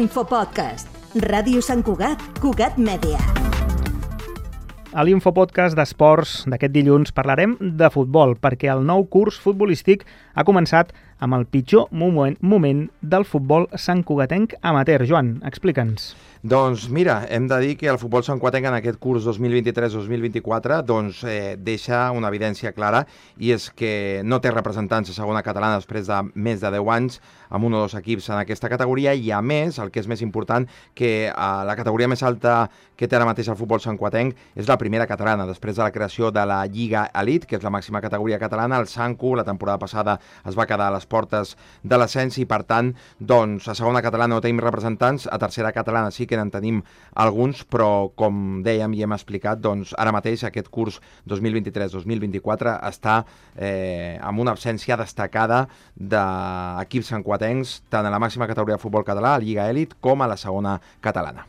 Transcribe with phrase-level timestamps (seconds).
[0.00, 0.88] Infopodcast.
[1.20, 3.18] Ràdio Sant Cugat, Cugat Mèdia.
[4.96, 10.94] A l'Infopodcast d'Esports d'aquest dilluns parlarem de futbol, perquè el nou curs futbolístic ha començat
[11.20, 15.06] amb el pitjor moment, moment del futbol santcugatenc amateur.
[15.06, 16.14] Joan, explica'ns.
[16.42, 21.58] Doncs mira, hem de dir que el futbol santcugatenc en aquest curs 2023-2024 doncs, eh,
[21.60, 23.02] deixa una evidència clara
[23.36, 27.18] i és que no té representants a segona catalana després de més de 10 anys
[27.50, 30.22] amb un o dos equips en aquesta categoria i a més, el que és més
[30.24, 30.64] important,
[30.96, 34.78] que eh, la categoria més alta que té ara mateix el futbol santcuatenc és la
[34.80, 38.40] primera catalana, després de la creació de la Lliga Elite, que és la màxima categoria
[38.40, 40.16] catalana, el Sancu la temporada passada
[40.48, 44.36] es va quedar a les portes de l'ascens i per tant, doncs, a segona catalana
[44.36, 46.80] no tenim representants, a tercera catalana sí que en tenim
[47.18, 51.00] alguns, però com dèiem i hem explicat, doncs ara mateix aquest curs
[51.30, 53.20] 2023-2024 està
[53.56, 59.34] eh, amb una absència destacada d'equips sanquatencs tant a la màxima categoria de futbol català,
[59.34, 61.46] a Lliga Elit, com a la segona catalana.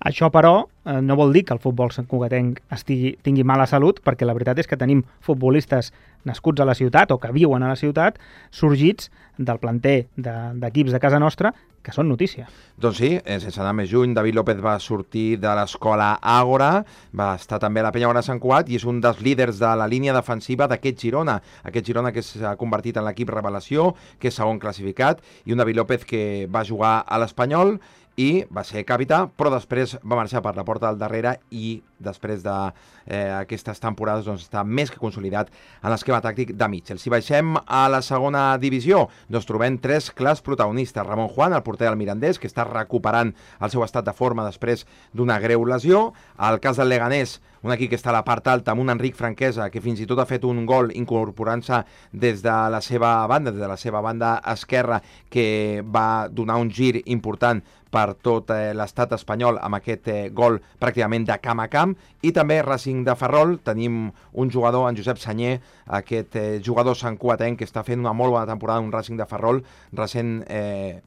[0.00, 4.24] Això, però, eh, no vol dir que el futbol santcugatenc estigui, tingui mala salut, perquè
[4.24, 5.92] la veritat és que tenim futbolistes
[6.24, 8.16] nascuts a la ciutat o que viuen a la ciutat,
[8.50, 12.46] sorgits del planter d'equips de, de casa nostra, que són notícia.
[12.80, 16.84] Doncs sí, eh, sense anar més juny, David López va sortir de l'escola Àgora,
[17.16, 19.70] va estar també a la Penya Guara Sant Cuat i és un dels líders de
[19.76, 21.38] la línia defensiva d'aquest Girona.
[21.64, 25.80] Aquest Girona que s'ha convertit en l'equip revelació, que és segon classificat, i un David
[25.80, 27.78] López que va jugar a l'Espanyol
[28.20, 32.42] i va ser capità, però després va marxar per la porta del darrere i després
[32.42, 35.50] d'aquestes eh, temporades doncs, està més que consolidat
[35.82, 37.00] en l'esquema tàctic de Mitchell.
[37.00, 41.06] Si baixem a la segona divisió, doncs trobem tres clars protagonistes.
[41.06, 44.86] Ramon Juan, el porter del Mirandés, que està recuperant el seu estat de forma després
[45.12, 46.10] d'una greu lesió.
[46.40, 49.16] El cas del Leganés, un equip que està a la part alta amb un Enric
[49.18, 53.52] Franquesa que fins i tot ha fet un gol incorporant-se des de la seva banda,
[53.52, 58.70] des de la seva banda esquerra, que va donar un gir important per tot eh,
[58.76, 61.89] l'estat espanyol amb aquest eh, gol pràcticament de camp a camp
[62.22, 65.58] i també Racing de Ferrol tenim un jugador, en Josep Sanyer
[66.00, 69.62] aquest eh, jugador santcuatenc que està fent una molt bona temporada un Racing de Ferrol
[69.92, 71.00] recent eh,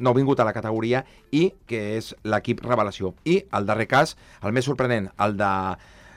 [0.00, 1.04] no vingut a la categoria
[1.36, 3.14] i que és l'equip revelació.
[3.24, 5.50] I el darrer cas, el més sorprenent, el de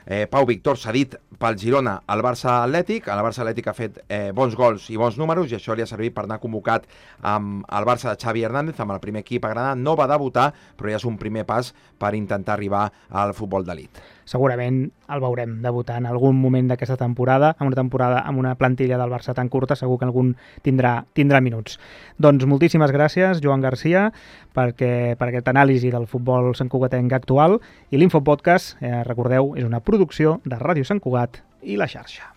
[0.06, 3.08] eh, Pau Víctor cedit pel Girona al Barça Atlètic.
[3.08, 5.90] El Barça Atlètic ha fet eh, bons gols i bons números i això li ha
[5.90, 6.88] servit per anar convocat
[7.20, 9.74] amb el Barça de Xavi Hernández, amb el primer equip a Granada.
[9.74, 14.02] No va debutar, però ja és un primer pas per intentar arribar al futbol d'elit.
[14.24, 18.98] Segurament el veurem debutar en algun moment d'aquesta temporada, en una temporada amb una plantilla
[19.00, 21.78] del Barça tan curta, segur que algun tindrà, tindrà minuts.
[22.18, 24.10] Doncs moltíssimes gràcies, Joan Garcia,
[24.54, 27.58] perquè, per aquest anàlisi del futbol santcugatenc actual
[27.90, 32.33] i l'Infopodcast, eh, recordeu, és una producció de Ràdio Sant Cugat i la xarxa.